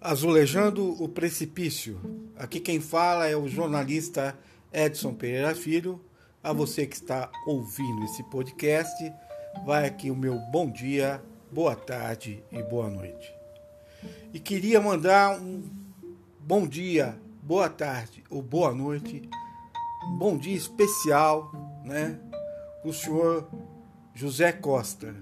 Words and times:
Azulejando 0.00 1.02
o 1.02 1.08
Precipício. 1.08 2.00
Aqui 2.36 2.60
quem 2.60 2.80
fala 2.80 3.26
é 3.26 3.36
o 3.36 3.48
jornalista 3.48 4.38
Edson 4.72 5.12
Pereira 5.12 5.56
Filho. 5.56 6.00
A 6.40 6.52
você 6.52 6.86
que 6.86 6.94
está 6.94 7.28
ouvindo 7.44 8.04
esse 8.04 8.22
podcast, 8.30 9.12
vai 9.66 9.88
aqui 9.88 10.08
o 10.08 10.14
meu 10.14 10.38
bom 10.52 10.70
dia, 10.70 11.20
boa 11.50 11.74
tarde 11.74 12.44
e 12.52 12.62
boa 12.62 12.88
noite. 12.88 13.34
E 14.32 14.38
queria 14.38 14.80
mandar 14.80 15.36
um 15.40 15.68
bom 16.38 16.64
dia, 16.64 17.18
boa 17.42 17.68
tarde 17.68 18.22
ou 18.30 18.40
boa 18.40 18.72
noite, 18.72 19.28
um 20.08 20.16
bom 20.16 20.38
dia 20.38 20.56
especial, 20.56 21.50
né, 21.84 22.20
o 22.84 22.92
senhor 22.92 23.50
José 24.14 24.52
Costa, 24.52 25.12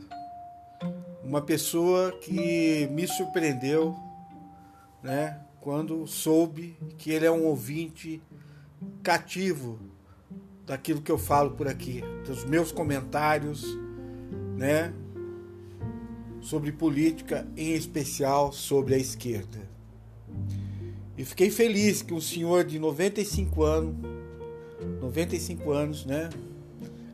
uma 1.24 1.40
pessoa 1.40 2.12
que 2.20 2.86
me 2.92 3.08
surpreendeu 3.08 4.05
né, 5.02 5.40
quando 5.60 6.06
soube 6.06 6.76
que 6.96 7.10
ele 7.10 7.26
é 7.26 7.30
um 7.30 7.44
ouvinte 7.44 8.22
cativo 9.02 9.78
daquilo 10.64 11.00
que 11.00 11.10
eu 11.10 11.18
falo 11.18 11.52
por 11.52 11.68
aqui, 11.68 12.02
dos 12.26 12.44
meus 12.44 12.72
comentários, 12.72 13.64
né, 14.56 14.92
sobre 16.40 16.72
política, 16.72 17.46
em 17.56 17.74
especial 17.74 18.52
sobre 18.52 18.94
a 18.94 18.98
esquerda. 18.98 19.68
E 21.16 21.24
fiquei 21.24 21.50
feliz 21.50 22.02
que 22.02 22.12
um 22.12 22.20
senhor 22.20 22.64
de 22.64 22.78
95 22.78 23.62
anos, 23.62 23.96
95 25.00 25.70
anos, 25.72 26.04
né, 26.04 26.28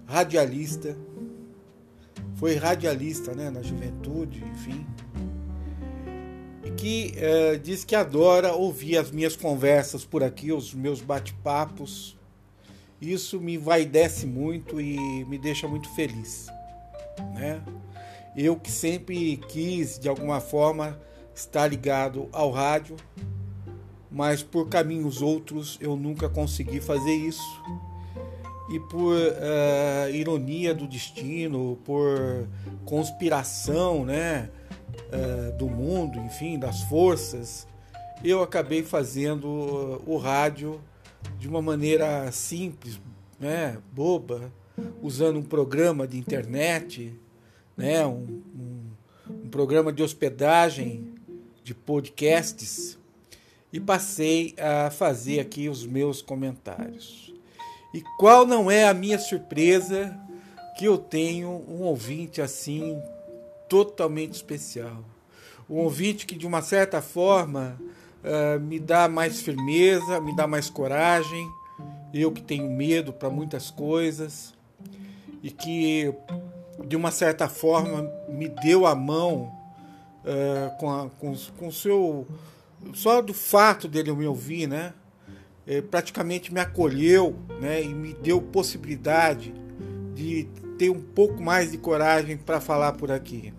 radialista, 0.07 0.97
foi 2.35 2.57
radialista, 2.57 3.35
né, 3.35 3.51
na 3.51 3.63
juventude, 3.63 4.45
enfim, 4.45 4.85
que 6.77 7.15
uh, 7.17 7.59
diz 7.59 7.85
que 7.85 7.95
adora 7.95 8.53
ouvir 8.53 8.97
as 8.97 9.11
minhas 9.11 9.37
conversas 9.37 10.05
por 10.05 10.23
aqui, 10.23 10.53
os 10.53 10.75
meus 10.75 11.01
bate-papos. 11.01 12.17
Isso 13.01 13.41
me 13.41 13.59
vaidece 13.59 14.27
muito 14.27 14.81
e 14.81 15.25
me 15.25 15.39
deixa 15.39 15.67
muito 15.67 15.89
feliz. 15.95 16.47
Né? 17.35 17.63
Eu 18.37 18.57
que 18.57 18.71
sempre 18.71 19.37
quis, 19.49 19.99
de 19.99 20.09
alguma 20.09 20.41
forma, 20.41 20.99
estar 21.35 21.67
ligado 21.67 22.29
ao 22.33 22.51
rádio, 22.51 22.97
mas 24.11 24.43
por 24.43 24.69
caminhos 24.69 25.21
outros 25.23 25.79
eu 25.81 25.97
nunca 25.97 26.29
consegui 26.29 26.81
fazer 26.81 27.15
isso. 27.15 27.63
E 28.71 28.81
por 28.81 29.15
uh, 29.15 30.11
ironia 30.15 30.75
do 30.75 30.87
destino, 30.87 31.79
por 31.85 32.49
conspiração, 32.85 34.05
né? 34.05 34.49
Uh, 35.13 35.57
do 35.57 35.69
mundo, 35.69 36.19
enfim, 36.19 36.59
das 36.59 36.83
forças, 36.83 37.67
eu 38.25 38.43
acabei 38.43 38.83
fazendo 38.83 40.03
o 40.07 40.17
rádio 40.17 40.81
de 41.39 41.49
uma 41.49 41.61
maneira 41.61 42.31
simples, 42.31 43.01
né, 43.39 43.79
boba, 43.93 44.53
usando 45.03 45.39
um 45.39 45.43
programa 45.43 46.07
de 46.07 46.19
internet, 46.19 47.13
né, 47.77 48.07
um, 48.07 48.43
um, 48.55 48.81
um 49.45 49.49
programa 49.49 49.93
de 49.93 50.03
hospedagem 50.03 51.15
de 51.65 51.75
podcasts 51.75 52.99
e 53.73 53.81
passei 53.81 54.55
a 54.59 54.91
fazer 54.91 55.41
aqui 55.41 55.69
os 55.69 55.87
meus 55.87 56.21
comentários. 56.21 57.33
E 57.95 58.03
qual 58.19 58.47
não 58.47 58.71
é 58.71 58.89
a 58.89 58.95
minha 58.95 59.19
surpresa 59.19 60.19
que 60.79 60.85
eu 60.85 60.97
tenho 60.97 61.65
um 61.69 61.83
ouvinte 61.83 62.41
assim 62.41 63.01
totalmente 63.73 64.35
especial. 64.35 65.03
Um 65.69 65.77
ouvinte 65.77 66.27
que, 66.27 66.37
de 66.37 66.47
uma 66.47 66.61
certa 66.61 67.01
forma, 67.01 67.81
uh, 68.23 68.61
me 68.61 68.79
dá 68.79 69.09
mais 69.09 69.41
firmeza, 69.41 70.21
me 70.21 70.37
dá 70.37 70.47
mais 70.47 70.69
coragem. 70.69 71.51
Eu 72.13 72.31
que 72.31 72.43
tenho 72.43 72.71
medo 72.71 73.15
para 73.15 73.31
muitas 73.31 73.71
coisas 73.71 74.53
e 75.43 75.51
que, 75.51 76.13
de 76.87 76.95
uma 76.95 77.11
certa 77.11 77.49
forma, 77.49 78.13
me 78.29 78.47
deu 78.47 78.85
a 78.85 78.95
mão 78.95 79.51
uh, 80.23 80.77
com, 80.79 80.91
a, 80.91 81.09
com, 81.09 81.35
com 81.57 81.69
o 81.69 81.73
seu. 81.73 82.27
Só 82.93 83.23
do 83.23 83.33
fato 83.33 83.89
dele 83.89 84.13
me 84.13 84.27
ouvir, 84.27 84.67
né? 84.67 84.93
Ele 85.67 85.81
praticamente 85.81 86.53
me 86.53 86.61
acolheu 86.61 87.39
né? 87.59 87.83
e 87.83 87.95
me 87.95 88.13
deu 88.13 88.43
possibilidade 88.43 89.55
de 90.15 90.47
ter 90.77 90.91
um 90.91 91.01
pouco 91.01 91.41
mais 91.41 91.71
de 91.71 91.79
coragem 91.79 92.37
para 92.37 92.61
falar 92.61 92.93
por 92.93 93.11
aqui. 93.11 93.55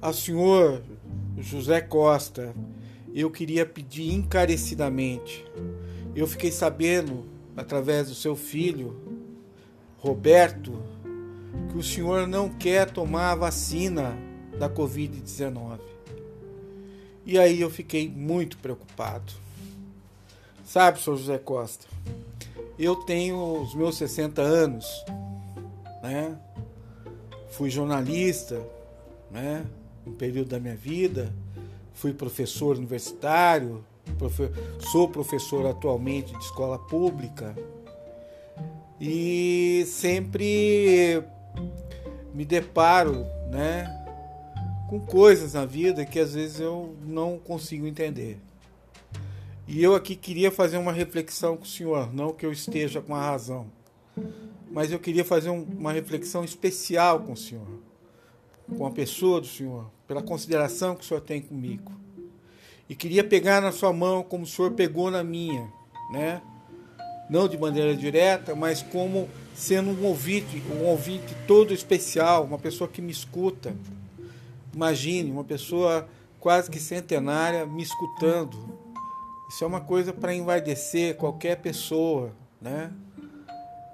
Ao 0.00 0.14
senhor 0.14 0.82
José 1.36 1.82
Costa, 1.82 2.54
eu 3.14 3.30
queria 3.30 3.66
pedir 3.66 4.14
encarecidamente. 4.14 5.44
Eu 6.16 6.26
fiquei 6.26 6.50
sabendo, 6.50 7.26
através 7.54 8.08
do 8.08 8.14
seu 8.14 8.34
filho, 8.34 8.98
Roberto, 9.98 10.82
que 11.70 11.76
o 11.76 11.82
senhor 11.82 12.26
não 12.26 12.48
quer 12.48 12.90
tomar 12.90 13.32
a 13.32 13.34
vacina 13.34 14.16
da 14.58 14.70
Covid-19. 14.70 15.80
E 17.26 17.38
aí 17.38 17.60
eu 17.60 17.68
fiquei 17.68 18.08
muito 18.08 18.56
preocupado. 18.56 19.34
Sabe, 20.64 20.98
senhor 20.98 21.18
José 21.18 21.36
Costa, 21.36 21.86
eu 22.78 22.96
tenho 22.96 23.60
os 23.60 23.74
meus 23.74 23.98
60 23.98 24.40
anos, 24.40 24.86
né? 26.02 26.38
Fui 27.50 27.68
jornalista, 27.68 28.66
né? 29.30 29.66
Um 30.10 30.14
período 30.14 30.48
da 30.48 30.60
minha 30.60 30.74
vida, 30.74 31.32
fui 31.94 32.12
professor 32.12 32.76
universitário, 32.76 33.84
profe 34.18 34.50
sou 34.90 35.08
professor 35.08 35.66
atualmente 35.66 36.32
de 36.32 36.44
escola 36.44 36.78
pública. 36.78 37.56
E 39.00 39.84
sempre 39.86 41.22
me 42.34 42.44
deparo, 42.44 43.24
né, 43.50 43.88
com 44.88 45.00
coisas 45.00 45.54
na 45.54 45.64
vida 45.64 46.04
que 46.04 46.18
às 46.18 46.34
vezes 46.34 46.60
eu 46.60 46.94
não 47.06 47.38
consigo 47.38 47.86
entender. 47.86 48.38
E 49.66 49.82
eu 49.82 49.94
aqui 49.94 50.16
queria 50.16 50.50
fazer 50.50 50.76
uma 50.76 50.92
reflexão 50.92 51.56
com 51.56 51.62
o 51.62 51.66
senhor, 51.66 52.12
não 52.12 52.32
que 52.32 52.44
eu 52.44 52.52
esteja 52.52 53.00
com 53.00 53.14
a 53.14 53.20
razão, 53.22 53.66
mas 54.70 54.90
eu 54.90 54.98
queria 54.98 55.24
fazer 55.24 55.50
um, 55.50 55.62
uma 55.62 55.92
reflexão 55.92 56.44
especial 56.44 57.20
com 57.20 57.32
o 57.32 57.36
senhor 57.36 57.66
com 58.76 58.86
a 58.86 58.90
pessoa 58.90 59.40
do 59.40 59.46
Senhor, 59.46 59.90
pela 60.10 60.22
consideração 60.24 60.96
que 60.96 61.04
o 61.04 61.06
Senhor 61.06 61.20
tem 61.20 61.40
comigo. 61.40 61.92
E 62.88 62.96
queria 62.96 63.22
pegar 63.22 63.60
na 63.60 63.70
sua 63.70 63.92
mão 63.92 64.24
como 64.24 64.42
o 64.42 64.46
Senhor 64.46 64.72
pegou 64.72 65.08
na 65.08 65.22
minha, 65.22 65.72
né? 66.12 66.42
Não 67.30 67.46
de 67.46 67.56
maneira 67.56 67.94
direta, 67.94 68.56
mas 68.56 68.82
como 68.82 69.28
sendo 69.54 69.90
um 69.90 70.04
ouvinte, 70.04 70.60
um 70.68 70.84
ouvinte 70.86 71.32
todo 71.46 71.72
especial, 71.72 72.42
uma 72.42 72.58
pessoa 72.58 72.90
que 72.90 73.00
me 73.00 73.12
escuta. 73.12 73.72
Imagine, 74.74 75.30
uma 75.30 75.44
pessoa 75.44 76.08
quase 76.40 76.68
que 76.68 76.80
centenária 76.80 77.64
me 77.64 77.84
escutando. 77.84 78.58
Isso 79.48 79.62
é 79.62 79.66
uma 79.68 79.80
coisa 79.80 80.12
para 80.12 80.34
envaidecer 80.34 81.14
qualquer 81.14 81.58
pessoa, 81.58 82.32
né? 82.60 82.90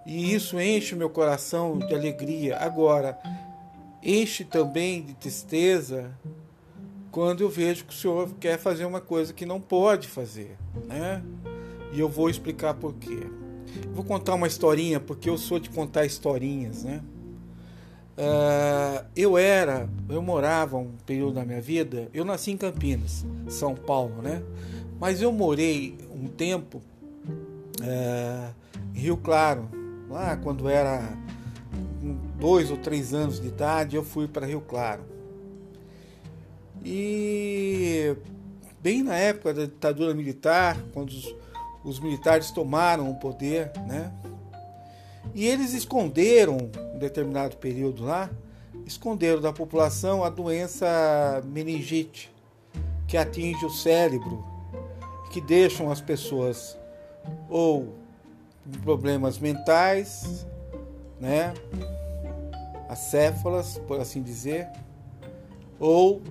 E 0.06 0.33
isso 0.33 0.59
enche 0.59 0.94
o 0.94 0.98
meu 0.98 1.10
coração 1.10 1.78
de 1.78 1.94
alegria. 1.94 2.56
Agora, 2.56 3.19
enche 4.06 4.44
também 4.44 5.03
de 5.03 5.15
tristeza 5.15 6.17
quando 7.11 7.41
eu 7.41 7.50
vejo 7.50 7.84
que 7.84 7.93
o 7.93 7.97
senhor 7.97 8.31
quer 8.39 8.56
fazer 8.56 8.84
uma 8.84 9.00
coisa 9.00 9.33
que 9.33 9.44
não 9.44 9.61
pode 9.61 10.06
fazer, 10.06 10.56
né? 10.87 11.22
E 11.93 11.99
eu 11.99 12.09
vou 12.09 12.31
explicar 12.31 12.75
por 12.75 12.95
quê. 12.95 13.27
Vou 13.93 14.05
contar 14.05 14.34
uma 14.34 14.47
historinha, 14.47 15.00
porque 15.00 15.28
eu 15.28 15.37
sou 15.37 15.59
de 15.59 15.69
contar 15.71 16.05
historinhas, 16.05 16.84
né? 16.84 17.03
Uh, 18.16 19.05
eu 19.15 19.37
era, 19.37 19.89
eu 20.09 20.22
morava 20.22 20.78
um 20.78 20.92
período 21.04 21.34
da 21.34 21.45
minha 21.45 21.60
vida, 21.60 22.09
eu 22.15 22.25
nasci 22.25 22.51
em 22.51 22.57
Campinas, 22.57 23.27
São 23.48 23.75
Paulo, 23.75 24.22
né? 24.22 24.42
Mas 25.01 25.21
eu 25.21 25.33
morei 25.33 25.98
um 26.15 26.27
tempo 26.28 26.81
uh, 27.81 28.54
em 28.95 29.01
Rio 29.01 29.16
Claro, 29.19 29.69
lá 30.09 30.36
quando 30.36 30.69
era 30.69 31.16
dois 32.38 32.71
ou 32.71 32.77
três 32.77 33.15
anos 33.15 33.41
de 33.41 33.48
idade, 33.48 33.97
eu 33.97 34.04
fui 34.04 34.28
para 34.28 34.47
Rio 34.47 34.60
Claro. 34.60 35.03
E 36.84 38.15
bem 38.80 39.03
na 39.03 39.16
época 39.16 39.53
da 39.53 39.65
ditadura 39.65 40.15
militar, 40.15 40.77
quando 40.92 41.10
os, 41.10 41.34
os 41.84 41.98
militares 41.98 42.50
tomaram 42.50 43.10
o 43.10 43.16
poder, 43.16 43.72
né? 43.86 44.12
E 45.34 45.47
eles 45.47 45.74
esconderam, 45.74 46.71
em 46.94 46.98
determinado 46.98 47.56
período 47.56 48.04
lá, 48.04 48.30
esconderam 48.86 49.41
da 49.41 49.53
população 49.53 50.22
a 50.22 50.30
doença 50.30 51.42
meningite, 51.44 52.33
que 53.09 53.16
atinge 53.16 53.65
o 53.65 53.71
cérebro, 53.71 54.44
que 55.30 55.41
deixam 55.41 55.91
as 55.91 56.00
pessoas 56.00 56.78
ou 57.50 57.94
problemas 58.83 59.38
mentais, 59.38 60.47
né? 61.21 61.53
Acéfalas, 62.88 63.78
por 63.86 64.00
assim 64.00 64.22
dizer, 64.22 64.68
ou 65.78 66.22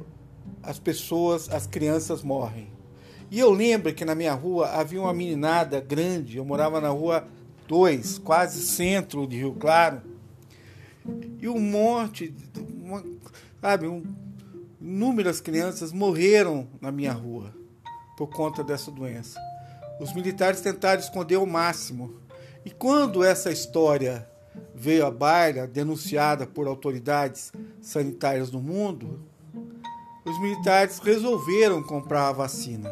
as 0.64 0.80
pessoas, 0.80 1.50
as 1.50 1.68
crianças 1.68 2.24
morrem. 2.24 2.70
E 3.30 3.40
eu 3.40 3.52
lembro 3.52 3.94
que 3.94 4.06
na 4.06 4.16
minha 4.16 4.34
rua 4.34 4.70
havia 4.70 5.02
uma 5.02 5.14
meninada 5.14 5.80
grande, 5.80 6.38
eu 6.38 6.46
morava 6.46 6.80
na 6.80 6.90
rua 6.90 7.28
2, 7.68 8.20
quase 8.20 8.62
centro 8.62 9.26
de 9.28 9.38
Rio 9.38 9.54
Claro, 9.54 10.02
e 11.40 11.48
um 11.48 11.60
monte, 11.60 12.34
uma, 12.82 13.04
sabe, 13.62 13.88
um, 13.88 14.04
inúmeras 14.82 15.42
crianças 15.42 15.92
morreram 15.92 16.68
na 16.82 16.92
minha 16.92 17.12
rua 17.12 17.54
por 18.18 18.28
conta 18.28 18.64
dessa 18.64 18.92
doença. 18.92 19.40
Os 20.00 20.14
militares 20.14 20.62
tentaram 20.62 21.00
esconder 21.00 21.38
o 21.38 21.46
máximo. 21.46 22.16
E 22.64 22.70
quando 22.70 23.24
essa 23.24 23.52
história 23.52 24.28
veio 24.74 25.06
à 25.06 25.12
baila, 25.12 25.68
denunciada 25.68 26.46
por 26.46 26.68
autoridades 26.68 27.52
sanitárias 27.82 28.50
do 28.50 28.62
mundo, 28.62 29.20
os 30.26 30.40
militares 30.40 31.00
resolveram 31.00 31.84
comprar 31.84 32.30
a 32.30 32.32
vacina. 32.32 32.92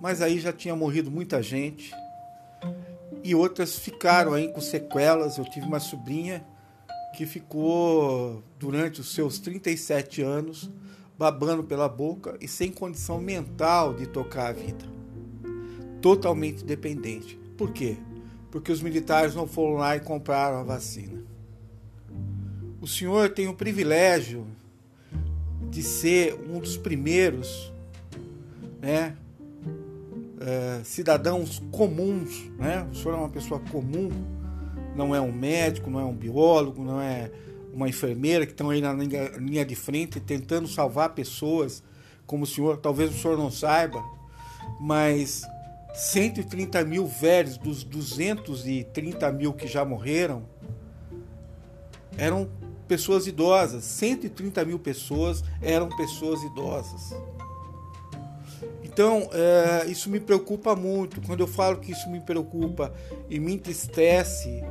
Mas 0.00 0.20
aí 0.20 0.40
já 0.40 0.52
tinha 0.52 0.74
morrido 0.74 1.10
muita 1.10 1.42
gente 1.42 1.92
e 3.22 3.34
outras 3.34 3.78
ficaram 3.78 4.32
aí 4.32 4.48
com 4.48 4.60
sequelas. 4.60 5.38
Eu 5.38 5.44
tive 5.44 5.66
uma 5.66 5.78
sobrinha 5.78 6.44
que 7.16 7.26
ficou 7.26 8.42
durante 8.58 9.00
os 9.00 9.14
seus 9.14 9.38
37 9.38 10.22
anos 10.22 10.70
babando 11.18 11.62
pela 11.62 11.88
boca 11.88 12.36
e 12.40 12.48
sem 12.48 12.72
condição 12.72 13.20
mental 13.20 13.94
de 13.94 14.06
tocar 14.06 14.48
a 14.48 14.52
vida. 14.52 14.84
Totalmente 16.00 16.64
dependente. 16.64 17.38
Por 17.56 17.72
quê? 17.72 17.96
Porque 18.52 18.70
os 18.70 18.82
militares 18.82 19.34
não 19.34 19.48
foram 19.48 19.76
lá 19.76 19.96
e 19.96 20.00
compraram 20.00 20.58
a 20.58 20.62
vacina. 20.62 21.20
O 22.82 22.86
senhor 22.86 23.30
tem 23.30 23.48
o 23.48 23.54
privilégio 23.54 24.46
de 25.70 25.82
ser 25.82 26.34
um 26.34 26.60
dos 26.60 26.76
primeiros, 26.76 27.72
né, 28.78 29.16
uh, 30.36 30.84
cidadãos 30.84 31.62
comuns, 31.70 32.50
né? 32.58 32.86
O 32.92 32.94
senhor 32.94 33.14
é 33.14 33.16
uma 33.16 33.30
pessoa 33.30 33.58
comum, 33.58 34.10
não 34.94 35.14
é 35.14 35.20
um 35.20 35.32
médico, 35.32 35.88
não 35.88 35.98
é 35.98 36.04
um 36.04 36.14
biólogo, 36.14 36.84
não 36.84 37.00
é 37.00 37.30
uma 37.72 37.88
enfermeira 37.88 38.44
que 38.44 38.52
estão 38.52 38.68
aí 38.68 38.82
na 38.82 38.92
linha 38.92 39.64
de 39.64 39.74
frente 39.74 40.20
tentando 40.20 40.68
salvar 40.68 41.14
pessoas, 41.14 41.82
como 42.26 42.44
o 42.44 42.46
senhor, 42.46 42.76
talvez 42.76 43.10
o 43.14 43.18
senhor 43.18 43.38
não 43.38 43.50
saiba, 43.50 44.04
mas 44.78 45.42
130 45.94 46.84
mil 46.84 47.06
velhos 47.06 47.56
dos 47.56 47.84
230 47.84 49.30
mil 49.32 49.52
que 49.52 49.66
já 49.66 49.84
morreram 49.84 50.44
eram 52.16 52.48
pessoas 52.88 53.26
idosas. 53.26 53.84
130 53.84 54.64
mil 54.64 54.78
pessoas 54.78 55.42
eram 55.60 55.88
pessoas 55.88 56.42
idosas. 56.42 57.14
Então, 58.82 59.30
é, 59.32 59.86
isso 59.86 60.10
me 60.10 60.20
preocupa 60.20 60.76
muito. 60.76 61.20
Quando 61.22 61.40
eu 61.40 61.46
falo 61.46 61.78
que 61.78 61.92
isso 61.92 62.10
me 62.10 62.20
preocupa 62.20 62.92
e 63.30 63.40
me 63.40 63.54
entristece, 63.54 64.62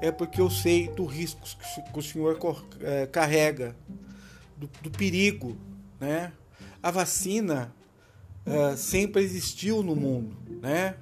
é 0.00 0.12
porque 0.12 0.40
eu 0.40 0.48
sei 0.48 0.88
do 0.88 1.04
risco 1.04 1.40
que 1.92 1.98
o 1.98 2.02
senhor 2.02 2.38
é, 2.80 3.06
carrega, 3.06 3.74
do, 4.56 4.70
do, 4.80 4.90
perigo. 4.90 5.56
Né? 5.98 6.32
A 6.80 6.92
vacina 6.92 7.74
é, 8.44 8.76
sempre 8.76 9.22
existiu 9.22 9.82
no 9.82 9.96
mundo, 9.96 10.36
né? 10.60 10.96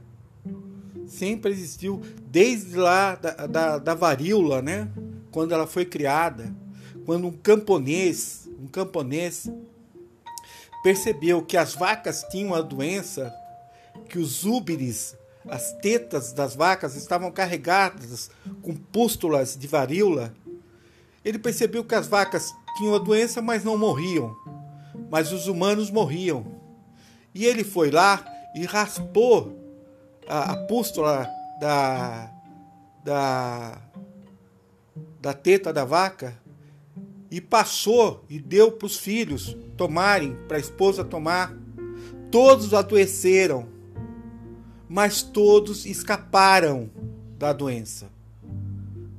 sempre 1.06 1.52
existiu, 1.52 2.00
desde 2.26 2.76
lá 2.76 3.14
da, 3.14 3.46
da, 3.46 3.78
da 3.78 3.94
varíola, 3.94 4.62
né? 4.62 4.90
quando 5.30 5.52
ela 5.52 5.66
foi 5.66 5.84
criada, 5.84 6.54
quando 7.04 7.26
um 7.26 7.32
camponês, 7.32 8.48
um 8.58 8.66
camponês 8.66 9.50
percebeu 10.82 11.42
que 11.42 11.56
as 11.56 11.74
vacas 11.74 12.24
tinham 12.30 12.54
a 12.54 12.60
doença, 12.60 13.34
que 14.08 14.18
os 14.18 14.44
úberes, 14.44 15.16
as 15.48 15.72
tetas 15.74 16.32
das 16.32 16.54
vacas 16.54 16.94
estavam 16.94 17.30
carregadas 17.30 18.30
com 18.62 18.74
pústulas 18.74 19.56
de 19.56 19.66
varíola, 19.66 20.34
ele 21.24 21.38
percebeu 21.38 21.82
que 21.84 21.94
as 21.94 22.06
vacas 22.06 22.54
tinham 22.76 22.94
a 22.94 22.98
doença, 22.98 23.40
mas 23.40 23.64
não 23.64 23.78
morriam, 23.78 24.36
mas 25.10 25.32
os 25.32 25.48
humanos 25.48 25.90
morriam. 25.90 26.44
E 27.34 27.46
ele 27.46 27.64
foi 27.64 27.90
lá 27.90 28.24
e 28.54 28.64
raspou 28.64 29.58
a, 30.28 30.52
a 30.52 30.56
pústula 30.66 31.28
da, 31.60 32.30
da, 33.02 33.82
da 35.20 35.32
teta 35.32 35.72
da 35.72 35.84
vaca 35.84 36.38
e 37.30 37.40
passou 37.40 38.24
e 38.28 38.38
deu 38.38 38.70
para 38.70 38.86
os 38.86 38.96
filhos 38.96 39.56
tomarem, 39.76 40.36
para 40.46 40.56
a 40.56 40.60
esposa 40.60 41.04
tomar. 41.04 41.52
Todos 42.30 42.72
adoeceram, 42.72 43.68
mas 44.88 45.22
todos 45.22 45.84
escaparam 45.84 46.90
da 47.38 47.52
doença. 47.52 48.08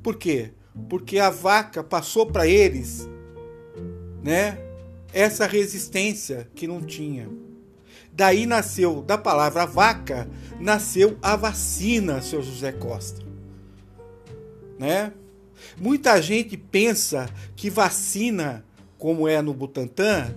Por 0.02 0.16
quê? 0.16 0.54
Porque 0.90 1.20
a 1.20 1.30
vaca 1.30 1.84
passou 1.84 2.26
para 2.26 2.48
eles, 2.48 3.08
né? 4.24 4.60
Essa 5.12 5.48
resistência 5.48 6.50
que 6.54 6.68
não 6.68 6.82
tinha. 6.82 7.30
Daí 8.16 8.46
nasceu, 8.46 9.02
da 9.02 9.18
palavra 9.18 9.66
vaca, 9.66 10.28
nasceu 10.60 11.18
a 11.22 11.36
vacina, 11.36 12.22
seu 12.22 12.42
José 12.42 12.72
Costa. 12.72 13.22
Né? 14.80 15.12
Muita 15.78 16.22
gente 16.22 16.56
pensa 16.56 17.30
que 17.56 17.70
vacina, 17.70 18.66
como 18.98 19.28
é 19.28 19.42
no 19.42 19.54
Butantan, 19.54 20.34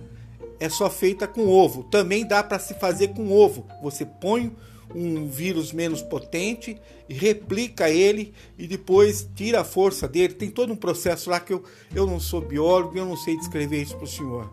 é 0.59 0.67
só 0.67 0.89
feita 0.89 1.27
com 1.27 1.47
ovo. 1.47 1.83
Também 1.83 2.27
dá 2.27 2.43
para 2.43 2.59
se 2.59 2.73
fazer 2.73 3.09
com 3.09 3.31
ovo. 3.31 3.65
Você 3.81 4.05
põe 4.05 4.53
um 4.93 5.27
vírus 5.27 5.71
menos 5.71 6.01
potente 6.01 6.79
replica 7.09 7.89
ele 7.89 8.33
e 8.57 8.67
depois 8.67 9.27
tira 9.35 9.61
a 9.61 9.63
força 9.63 10.07
dele. 10.07 10.33
Tem 10.33 10.49
todo 10.49 10.71
um 10.71 10.75
processo 10.75 11.29
lá 11.29 11.39
que 11.39 11.53
eu, 11.53 11.63
eu 11.93 12.05
não 12.05 12.19
sou 12.19 12.41
biólogo 12.41 12.97
eu 12.97 13.05
não 13.05 13.17
sei 13.17 13.35
descrever 13.37 13.81
isso 13.81 13.95
para 13.95 14.03
o 14.03 14.07
senhor. 14.07 14.51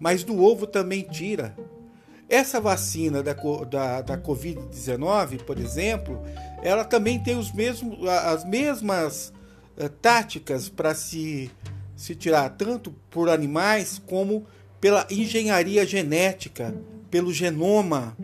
Mas 0.00 0.24
do 0.24 0.42
ovo 0.42 0.66
também 0.66 1.02
tira. 1.02 1.56
Essa 2.28 2.60
vacina 2.60 3.22
da, 3.22 3.34
da, 3.34 4.02
da 4.02 4.18
Covid-19, 4.18 5.42
por 5.44 5.58
exemplo, 5.58 6.20
ela 6.62 6.84
também 6.84 7.22
tem 7.22 7.38
os 7.38 7.52
mesmos, 7.52 8.08
as 8.08 8.44
mesmas 8.44 9.32
uh, 9.78 9.88
táticas 9.88 10.68
para 10.68 10.94
se, 10.94 11.50
se 11.94 12.16
tirar, 12.16 12.50
tanto 12.50 12.92
por 13.10 13.28
animais 13.28 14.02
como 14.06 14.44
pela 14.80 15.06
engenharia 15.08 15.86
genética, 15.86 16.74
pelo 17.10 17.32
genoma, 17.32 18.16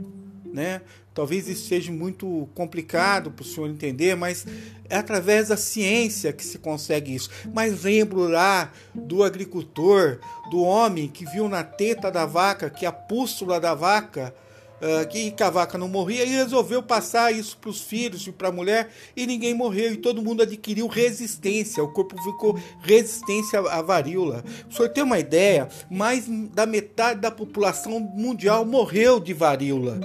né? 0.53 0.83
Talvez 1.15 1.47
isso 1.47 1.69
seja 1.69 1.93
muito 1.93 2.49
complicado 2.55 3.31
para 3.31 3.43
o 3.43 3.47
senhor 3.47 3.69
entender, 3.69 4.15
mas 4.17 4.47
é 4.89 4.97
através 4.97 5.49
da 5.49 5.57
ciência 5.57 6.33
que 6.33 6.45
se 6.45 6.59
consegue 6.59 7.15
isso. 7.15 7.29
Mas 7.53 7.83
lembro 7.83 8.29
lá 8.29 8.73
do 8.95 9.23
agricultor, 9.23 10.19
do 10.51 10.63
homem 10.63 11.09
que 11.09 11.27
viu 11.27 11.49
na 11.49 11.63
teta 11.63 12.11
da 12.11 12.25
vaca 12.25 12.71
que 12.71 12.87
a 12.87 12.93
pústula 12.93 13.61
da 13.61 13.75
vaca 13.75 14.35
uh, 14.83 15.07
que 15.09 15.43
a 15.43 15.51
vaca 15.51 15.79
não 15.79 15.89
morria 15.89 16.25
e 16.25 16.29
resolveu 16.29 16.83
passar 16.83 17.33
isso 17.33 17.57
para 17.59 17.71
os 17.71 17.81
filhos 17.81 18.27
e 18.27 18.33
para 18.33 18.49
a 18.49 18.53
mulher 18.53 18.91
e 19.17 19.27
ninguém 19.27 19.55
morreu 19.55 19.93
e 19.93 19.97
todo 19.97 20.23
mundo 20.23 20.43
adquiriu 20.43 20.89
resistência, 20.89 21.83
o 21.83 21.93
corpo 21.93 22.21
ficou 22.23 22.59
resistência 22.81 23.61
à 23.61 23.81
varíola. 23.81 24.45
O 24.69 24.75
senhor 24.75 24.89
tem 24.89 25.05
uma 25.05 25.19
ideia? 25.19 25.69
Mais 25.91 26.27
da 26.53 26.67
metade 26.67 27.21
da 27.21 27.31
população 27.31 28.01
mundial 28.01 28.65
morreu 28.65 29.21
de 29.21 29.33
varíola, 29.33 30.01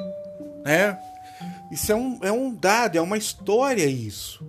né? 0.68 1.00
Isso 1.72 1.92
é 1.92 1.96
um, 1.96 2.20
é 2.22 2.32
um 2.32 2.54
dado, 2.54 2.98
é 2.98 3.02
uma 3.02 3.18
história 3.18 3.86
isso. 3.86 4.46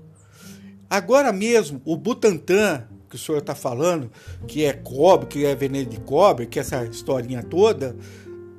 Agora 0.90 1.32
mesmo, 1.32 1.80
o 1.84 1.96
Butantan, 1.96 2.88
que 3.08 3.14
o 3.16 3.18
senhor 3.18 3.38
está 3.38 3.54
falando, 3.54 4.10
que 4.46 4.64
é 4.64 4.72
cobre, 4.72 5.28
que 5.28 5.44
é 5.44 5.54
veneno 5.54 5.88
de 5.88 6.00
cobre, 6.00 6.46
que 6.46 6.58
é 6.58 6.62
essa 6.62 6.84
historinha 6.84 7.42
toda, 7.42 7.96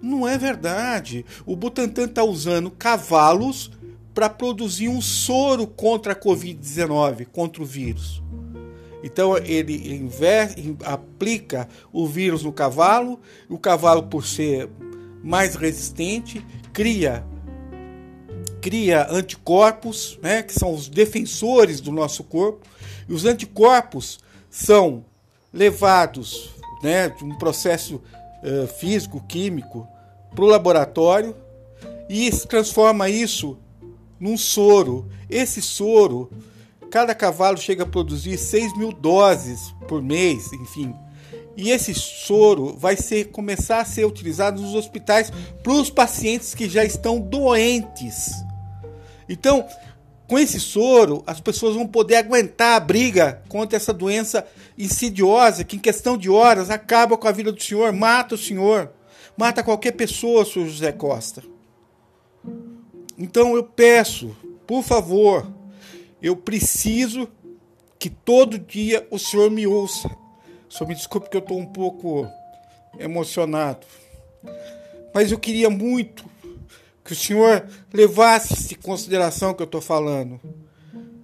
não 0.01 0.27
é 0.27 0.37
verdade. 0.37 1.25
O 1.45 1.55
Butantan 1.55 2.05
está 2.05 2.23
usando 2.23 2.71
cavalos 2.71 3.71
para 4.13 4.29
produzir 4.29 4.87
um 4.87 5.01
soro 5.01 5.67
contra 5.67 6.13
a 6.13 6.15
Covid-19, 6.15 7.27
contra 7.31 7.61
o 7.61 7.65
vírus. 7.65 8.23
Então 9.03 9.37
ele 9.37 9.95
inverte, 9.95 10.75
aplica 10.83 11.67
o 11.91 12.07
vírus 12.07 12.43
no 12.43 12.53
cavalo, 12.53 13.19
o 13.49 13.57
cavalo, 13.57 14.03
por 14.03 14.25
ser 14.25 14.69
mais 15.23 15.55
resistente, 15.55 16.45
cria 16.73 17.25
cria 18.61 19.07
anticorpos, 19.09 20.19
né, 20.21 20.43
que 20.43 20.53
são 20.53 20.73
os 20.73 20.87
defensores 20.87 21.79
do 21.79 21.91
nosso 21.91 22.23
corpo, 22.23 22.65
e 23.07 23.13
os 23.13 23.25
anticorpos 23.25 24.19
são 24.49 25.05
levados, 25.53 26.51
né, 26.83 27.09
de 27.09 27.23
um 27.23 27.37
processo 27.37 27.95
uh, 27.95 28.67
físico, 28.79 29.23
químico, 29.27 29.87
para 30.33 30.43
o 30.43 30.47
laboratório 30.47 31.35
e 32.09 32.29
transforma 32.47 33.09
isso 33.09 33.57
num 34.19 34.37
soro. 34.37 35.07
Esse 35.29 35.61
soro, 35.61 36.29
cada 36.91 37.13
cavalo 37.15 37.57
chega 37.57 37.83
a 37.83 37.87
produzir 37.87 38.37
6 38.37 38.77
mil 38.77 38.91
doses 38.91 39.73
por 39.87 40.01
mês, 40.01 40.51
enfim. 40.53 40.93
E 41.55 41.71
esse 41.71 41.93
soro 41.93 42.75
vai 42.77 42.95
ser, 42.95 43.25
começar 43.25 43.81
a 43.81 43.85
ser 43.85 44.05
utilizado 44.05 44.61
nos 44.61 44.75
hospitais 44.75 45.31
para 45.61 45.73
os 45.73 45.89
pacientes 45.89 46.55
que 46.55 46.69
já 46.69 46.83
estão 46.85 47.19
doentes. 47.19 48.31
Então, 49.29 49.65
com 50.27 50.37
esse 50.37 50.59
soro, 50.59 51.23
as 51.25 51.39
pessoas 51.39 51.75
vão 51.75 51.87
poder 51.87 52.15
aguentar 52.15 52.75
a 52.75 52.79
briga 52.79 53.41
contra 53.47 53.77
essa 53.77 53.93
doença 53.93 54.45
insidiosa 54.77 55.63
que, 55.63 55.75
em 55.75 55.79
questão 55.79 56.17
de 56.17 56.29
horas, 56.29 56.69
acaba 56.69 57.17
com 57.17 57.27
a 57.27 57.31
vida 57.31 57.51
do 57.51 57.61
senhor, 57.61 57.93
mata 57.93 58.35
o 58.35 58.37
senhor, 58.37 58.91
mata 59.37 59.63
qualquer 59.63 59.91
pessoa, 59.93 60.43
senhor 60.43 60.67
José 60.67 60.91
Costa. 60.91 61.43
Então 63.17 63.55
eu 63.55 63.63
peço, 63.63 64.35
por 64.65 64.83
favor, 64.83 65.51
eu 66.21 66.35
preciso 66.35 67.27
que 67.97 68.09
todo 68.09 68.57
dia 68.57 69.05
o 69.11 69.19
senhor 69.19 69.51
me 69.51 69.67
ouça. 69.67 70.09
Só 70.69 70.85
me 70.85 70.95
desculpe 70.95 71.29
que 71.29 71.35
eu 71.35 71.41
estou 71.41 71.57
um 71.57 71.65
pouco 71.65 72.27
emocionado. 72.97 73.85
Mas 75.13 75.31
eu 75.31 75.39
queria 75.39 75.69
muito 75.69 76.23
que 77.09 77.13
o 77.13 77.15
senhor 77.15 77.65
levasse 77.91 78.75
em 78.75 78.77
consideração 78.77 79.49
o 79.49 79.55
que 79.55 79.63
eu 79.63 79.65
estou 79.65 79.81
falando. 79.81 80.39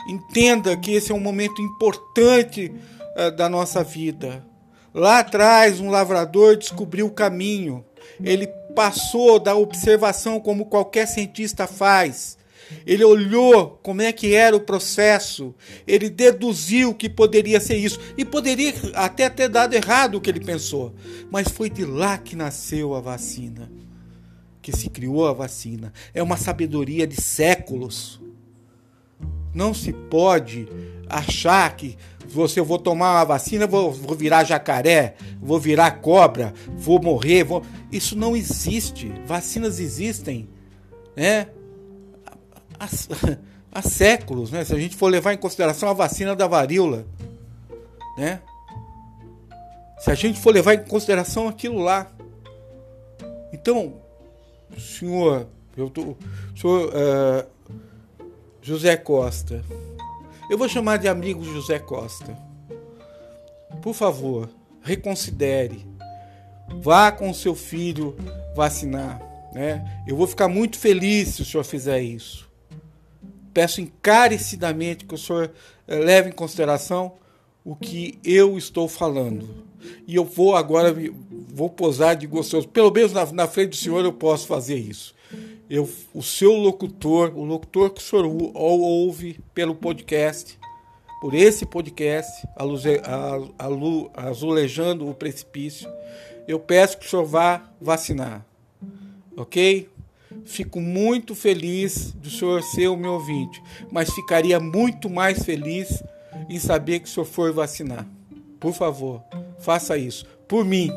Entenda 0.10 0.76
que 0.76 0.92
esse 0.92 1.12
é 1.12 1.16
um 1.16 1.20
momento 1.20 1.62
importante 1.62 2.74
uh, 3.16 3.30
da 3.36 3.48
nossa 3.48 3.84
vida. 3.84 4.44
Lá 4.92 5.20
atrás, 5.20 5.80
um 5.80 5.92
lavrador 5.92 6.58
descobriu 6.58 7.06
o 7.06 7.12
caminho. 7.12 7.86
Ele 8.20 8.48
passou 8.76 9.40
da 9.40 9.56
observação 9.56 10.40
como 10.40 10.66
qualquer 10.66 11.08
cientista 11.08 11.68
faz 11.68 12.36
ele 12.86 13.04
olhou 13.04 13.80
como 13.84 14.02
é 14.02 14.12
que 14.12 14.34
era 14.34 14.56
o 14.56 14.60
processo, 14.60 15.54
ele 15.86 16.10
deduziu 16.10 16.94
que 16.94 17.10
poderia 17.10 17.60
ser 17.60 17.78
isso 17.78 18.00
e 18.18 18.26
poderia 18.26 18.74
até 18.94 19.30
ter 19.30 19.50
dado 19.50 19.74
errado 19.74 20.16
o 20.16 20.22
que 20.22 20.30
ele 20.30 20.40
pensou, 20.40 20.94
mas 21.30 21.48
foi 21.48 21.70
de 21.70 21.86
lá 21.86 22.18
que 22.18 22.36
nasceu 22.36 22.96
a 22.96 23.02
vacina, 23.02 23.72
que 24.66 24.76
se 24.76 24.90
criou 24.90 25.28
a 25.28 25.32
vacina. 25.32 25.94
É 26.12 26.24
uma 26.24 26.38
sabedoria 26.38 27.06
de 27.06 27.22
séculos. 27.22 28.20
Não 29.54 29.76
se 29.76 29.94
pode 29.94 30.68
achar 31.08 31.76
que 31.76 31.96
você 32.28 32.60
vou 32.62 32.80
tomar 32.80 33.12
uma 33.12 33.26
vacina, 33.26 33.68
vou, 33.68 33.92
vou 33.92 34.16
virar 34.16 34.44
jacaré, 34.44 35.18
vou 35.40 35.60
virar 35.60 35.92
cobra, 36.02 36.52
vou 36.76 37.00
morrer, 37.00 37.44
vou... 37.44 37.62
isso 37.92 38.18
não 38.18 38.36
existe. 38.36 39.14
Vacinas 39.28 39.80
existem, 39.80 40.50
né? 41.16 41.48
há, 42.80 42.90
há 43.72 43.82
séculos, 43.84 44.50
né? 44.50 44.66
Se 44.66 44.74
a 44.74 44.80
gente 44.80 44.96
for 44.96 45.12
levar 45.12 45.32
em 45.32 45.38
consideração 45.38 45.90
a 45.90 45.94
vacina 45.94 46.36
da 46.36 46.48
varíola, 46.48 47.06
né? 48.18 48.42
Se 50.00 50.10
a 50.10 50.16
gente 50.16 50.40
for 50.40 50.52
levar 50.52 50.74
em 50.74 50.86
consideração 50.86 51.48
aquilo 51.48 51.78
lá. 51.78 52.12
Então, 53.54 54.04
senhor, 54.78 55.48
eu 55.76 55.90
tô, 55.90 56.16
senhor 56.56 56.90
uh, 56.90 57.48
José 58.62 58.98
Costa, 58.98 59.64
eu 60.50 60.58
vou 60.58 60.70
chamar 60.70 60.98
de 60.98 61.08
amigo 61.08 61.44
José 61.44 61.80
Costa. 61.80 62.38
Por 63.82 63.94
favor, 63.94 64.50
reconsidere. 64.82 65.86
Vá 66.82 67.12
com 67.12 67.34
seu 67.34 67.54
filho 67.54 68.16
vacinar. 68.56 69.22
Né? 69.54 70.04
Eu 70.08 70.16
vou 70.16 70.28
ficar 70.28 70.48
muito 70.48 70.78
feliz 70.78 71.36
se 71.36 71.42
o 71.42 71.46
senhor 71.46 71.64
fizer 71.64 72.02
isso 72.02 72.46
peço 73.56 73.80
encarecidamente 73.80 75.06
que 75.06 75.16
o 75.16 75.18
senhor 75.18 75.50
eh, 75.88 75.96
leve 75.96 76.28
em 76.28 76.34
consideração 76.34 77.14
o 77.64 77.74
que 77.74 78.20
eu 78.22 78.58
estou 78.58 78.86
falando. 78.90 79.64
E 80.08 80.16
eu 80.16 80.26
vou 80.26 80.56
agora 80.56 80.96
vou 81.54 81.70
posar 81.70 82.16
de 82.16 82.28
gostoso. 82.28 82.68
Pelo 82.68 82.92
menos 82.92 83.14
na, 83.14 83.26
na 83.32 83.48
frente 83.48 83.70
do 83.70 83.76
senhor 83.76 84.04
eu 84.04 84.14
posso 84.14 84.48
fazer 84.48 84.76
isso. 84.76 85.16
Eu, 85.70 85.90
o 86.14 86.22
seu 86.22 86.54
locutor, 86.54 87.32
o 87.36 87.44
locutor 87.44 87.90
que 87.90 88.00
o 88.00 88.04
senhor 88.04 88.26
ouve 88.54 89.40
pelo 89.54 89.74
podcast, 89.74 90.60
por 91.20 91.34
esse 91.34 91.66
podcast, 91.66 92.48
aluze, 92.56 93.02
alu, 93.58 94.12
azulejando 94.14 95.10
o 95.10 95.14
precipício, 95.14 95.90
eu 96.48 96.60
peço 96.60 97.00
que 97.00 97.06
o 97.08 97.10
senhor 97.10 97.26
vá 97.26 97.64
vacinar. 97.82 98.46
Ok? 99.36 99.90
Fico 100.46 100.80
muito 100.80 101.34
feliz 101.34 102.12
do 102.12 102.30
senhor 102.30 102.62
ser 102.62 102.88
o 102.90 102.98
meu 102.98 103.14
ouvinte, 103.14 103.62
mas 103.92 104.14
ficaria 104.14 104.60
muito 104.60 105.10
mais 105.10 105.44
feliz 105.44 106.04
em 106.48 106.60
saber 106.60 107.00
que 107.00 107.06
o 107.08 107.12
senhor 107.12 107.26
for 107.26 107.52
vacinar. 107.52 108.08
Por 108.60 108.74
favor, 108.74 109.24
faça 109.60 109.98
isso. 109.98 110.26
Por 110.48 110.64
mim, 110.64 110.92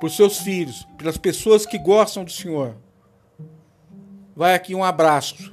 por 0.00 0.10
seus 0.10 0.38
filhos, 0.38 0.86
pelas 0.98 1.16
pessoas 1.16 1.64
que 1.64 1.78
gostam 1.78 2.24
do 2.24 2.30
senhor. 2.30 2.76
Vai 4.34 4.54
aqui 4.54 4.74
um 4.74 4.84
abraço. 4.84 5.52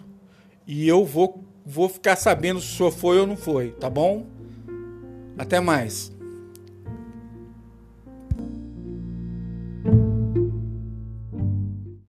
E 0.65 0.87
eu 0.87 1.05
vou, 1.05 1.43
vou 1.65 1.89
ficar 1.89 2.15
sabendo 2.15 2.59
se 2.61 2.67
o 2.67 2.77
senhor 2.77 2.91
foi 2.91 3.19
ou 3.19 3.27
não 3.27 3.37
foi, 3.37 3.71
tá 3.71 3.89
bom? 3.89 4.25
Até 5.37 5.59
mais. 5.59 6.11